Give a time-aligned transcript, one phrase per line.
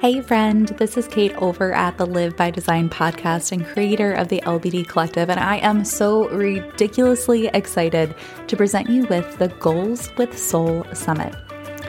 [0.00, 4.28] Hey, friend, this is Kate over at the Live by Design podcast and creator of
[4.28, 8.14] the LBD Collective, and I am so ridiculously excited
[8.46, 11.34] to present you with the Goals with Soul Summit.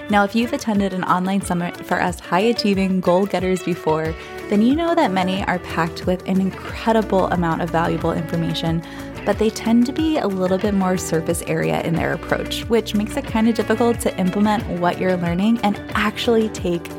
[0.09, 4.15] Now, if you've attended an online summit for us high achieving goal getters before,
[4.49, 8.81] then you know that many are packed with an incredible amount of valuable information,
[9.23, 12.95] but they tend to be a little bit more surface area in their approach, which
[12.95, 16.89] makes it kind of difficult to implement what you're learning and actually take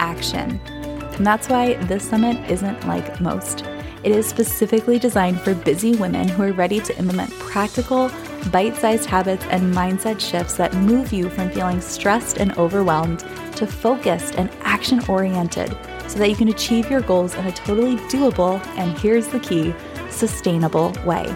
[0.00, 0.60] action.
[0.66, 3.64] And that's why this summit isn't like most.
[4.02, 8.10] It is specifically designed for busy women who are ready to implement practical,
[8.50, 13.20] bite sized habits and mindset shifts that move you from feeling stressed and overwhelmed
[13.56, 15.76] to focused and action oriented
[16.08, 19.74] so that you can achieve your goals in a totally doable and here's the key
[20.08, 21.26] sustainable way.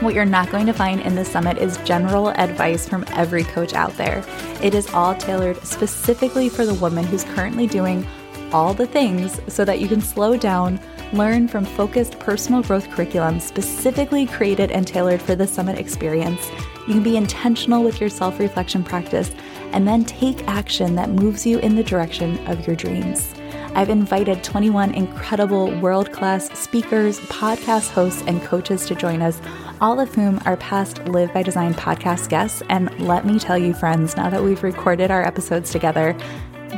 [0.00, 3.74] What you're not going to find in the summit is general advice from every coach
[3.74, 4.24] out there.
[4.60, 8.06] It is all tailored specifically for the woman who's currently doing
[8.52, 10.80] all the things so that you can slow down,
[11.12, 16.50] learn from focused personal growth curriculum specifically created and tailored for the summit experience.
[16.86, 19.30] You can be intentional with your self reflection practice
[19.72, 23.34] and then take action that moves you in the direction of your dreams.
[23.76, 29.40] I've invited 21 incredible world class speakers, podcast hosts, and coaches to join us,
[29.80, 32.62] all of whom are past Live by Design podcast guests.
[32.68, 36.16] And let me tell you, friends, now that we've recorded our episodes together,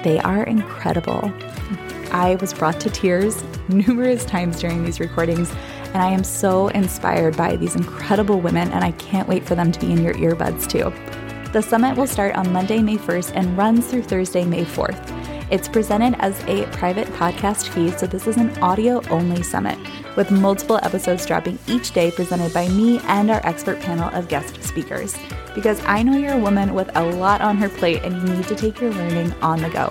[0.04, 1.30] they are incredible.
[2.12, 5.50] I was brought to tears numerous times during these recordings,
[5.92, 9.70] and I am so inspired by these incredible women, and I can't wait for them
[9.70, 10.90] to be in your earbuds too.
[11.52, 15.15] The summit will start on Monday, May 1st and runs through Thursday, May 4th.
[15.48, 19.78] It's presented as a private podcast feed, so this is an audio only summit
[20.16, 24.60] with multiple episodes dropping each day presented by me and our expert panel of guest
[24.64, 25.16] speakers.
[25.54, 28.48] Because I know you're a woman with a lot on her plate and you need
[28.48, 29.88] to take your learning on the go.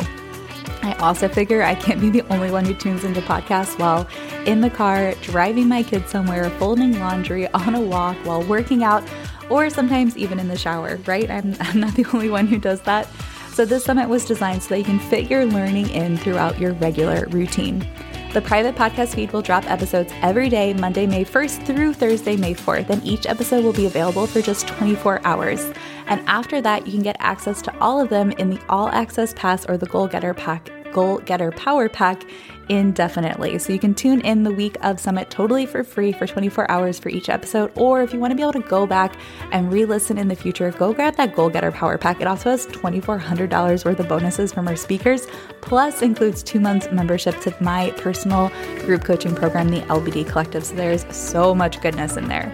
[0.84, 4.06] I also figure I can't be the only one who tunes into podcasts while
[4.46, 9.04] in the car, driving my kids somewhere, folding laundry, on a walk, while working out,
[9.50, 11.32] or sometimes even in the shower, right?
[11.32, 13.08] I'm, I'm not the only one who does that.
[13.56, 16.74] So, this summit was designed so that you can fit your learning in throughout your
[16.74, 17.88] regular routine.
[18.34, 22.54] The private podcast feed will drop episodes every day, Monday, May 1st through Thursday, May
[22.54, 25.72] 4th, and each episode will be available for just 24 hours.
[26.08, 29.34] And after that, you can get access to all of them in the All Access
[29.34, 32.24] Pass or the Goal Getter Pack Goal Getter Power Pack
[32.70, 33.60] indefinitely.
[33.60, 36.98] So you can tune in the week of Summit totally for free for 24 hours
[36.98, 37.70] for each episode.
[37.76, 39.18] Or if you want to be able to go back
[39.52, 42.22] and re listen in the future, go grab that Goal Getter Power Pack.
[42.22, 45.28] It also has $2,400 worth of bonuses from our speakers,
[45.60, 48.50] plus includes two months membership to my personal
[48.86, 50.64] group coaching program, the LBD Collective.
[50.64, 52.50] So there's so much goodness in there.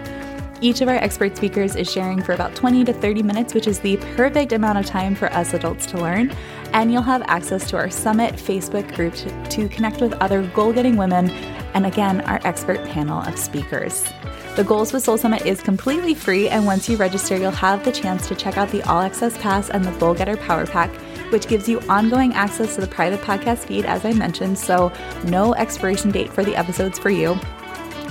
[0.60, 3.80] Each of our expert speakers is sharing for about 20 to 30 minutes, which is
[3.80, 6.32] the perfect amount of time for us adults to learn.
[6.72, 9.14] And you'll have access to our Summit Facebook group
[9.50, 11.30] to, connect with other goal getting women
[11.74, 14.04] and again, our expert panel of speakers.
[14.56, 17.92] The Goals with Soul Summit is completely free, and once you register, you'll have the
[17.92, 20.94] chance to check out the All Access Pass and the Goal Getter Power Pack,
[21.32, 24.92] which gives you ongoing access to the private podcast feed, as I mentioned, so
[25.24, 27.38] no expiration date for the episodes for you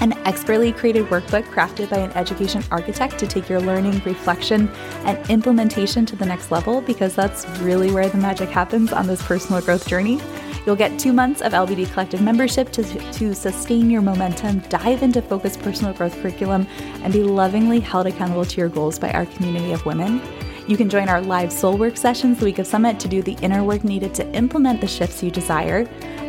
[0.02, 4.68] an expertly created workbook crafted by an education architect to take your learning, reflection,
[5.06, 9.22] and implementation to the next level because that's really where the magic happens on this
[9.22, 10.20] personal growth journey.
[10.66, 15.22] You'll get two months of LBD Collective membership to, to sustain your momentum, dive into
[15.22, 16.68] focused personal growth curriculum,
[17.04, 20.22] and be lovingly held accountable to your goals by our community of women.
[20.68, 23.34] You can join our live soul work sessions the week of summit to do the
[23.42, 25.88] inner work needed to implement the shifts you desire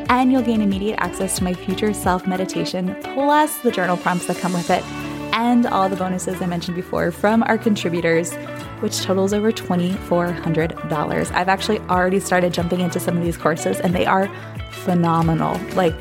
[0.08, 4.38] and you'll gain immediate access to my future self meditation, plus the journal prompts that
[4.38, 4.84] come with it,
[5.32, 8.34] and all the bonuses I mentioned before from our contributors,
[8.80, 11.32] which totals over $2,400.
[11.32, 14.30] I've actually already started jumping into some of these courses, and they are
[14.70, 15.58] phenomenal.
[15.74, 15.94] Like,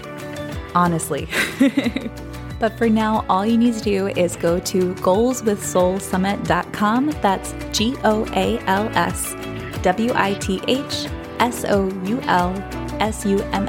[0.76, 1.28] honestly.
[2.62, 7.10] But for now, all you need to do is go to goalswithsoulsummit.com.
[7.20, 9.34] That's G O A L S
[9.82, 11.08] W I T H
[11.40, 12.54] S O U L
[13.02, 13.68] S-U-M-M-I-T.com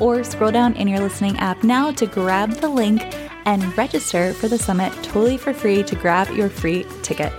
[0.00, 3.00] or scroll down in your listening app now to grab the link
[3.46, 7.32] and register for the summit totally for free to grab your free ticket.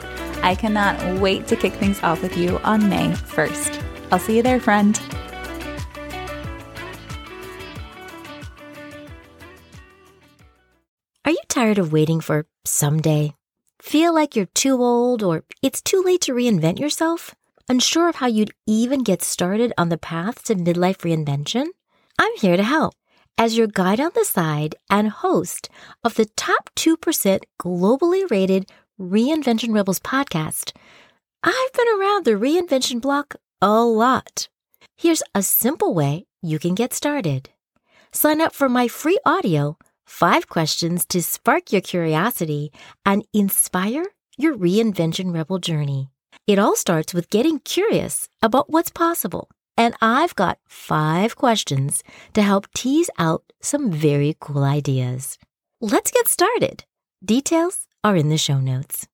[0.43, 3.83] I cannot wait to kick things off with you on May 1st.
[4.11, 4.99] I'll see you there, friend.
[11.23, 13.35] Are you tired of waiting for someday?
[13.81, 17.35] Feel like you're too old or it's too late to reinvent yourself?
[17.69, 21.67] Unsure of how you'd even get started on the path to midlife reinvention?
[22.19, 22.93] I'm here to help
[23.37, 25.69] as your guide on the side and host
[26.03, 28.69] of the top 2% globally rated
[28.99, 30.73] Reinvention Rebels podcast.
[31.43, 34.47] I've been around the reinvention block a lot.
[34.97, 37.49] Here's a simple way you can get started.
[38.11, 42.71] Sign up for my free audio, Five Questions to Spark Your Curiosity
[43.05, 44.05] and Inspire
[44.37, 46.09] Your Reinvention Rebel Journey.
[46.47, 49.49] It all starts with getting curious about what's possible.
[49.77, 52.03] And I've got five questions
[52.33, 55.37] to help tease out some very cool ideas.
[55.79, 56.83] Let's get started.
[57.23, 59.07] Details are in the show notes.